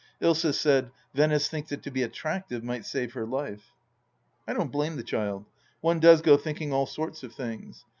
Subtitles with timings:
[0.19, 3.71] Ilsa said," Venice thinks that to be attractive might save her life!"
[4.47, 5.45] I don't blame the child.
[5.79, 7.85] One does go thinking aU sorts of things.